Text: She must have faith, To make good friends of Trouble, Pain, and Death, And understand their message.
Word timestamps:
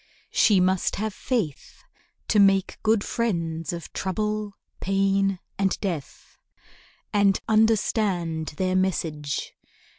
She 0.31 0.59
must 0.59 0.95
have 0.95 1.13
faith, 1.13 1.83
To 2.29 2.39
make 2.39 2.81
good 2.81 3.03
friends 3.03 3.71
of 3.71 3.93
Trouble, 3.93 4.53
Pain, 4.79 5.37
and 5.59 5.79
Death, 5.79 6.39
And 7.13 7.39
understand 7.47 8.55
their 8.57 8.75
message. 8.75 9.53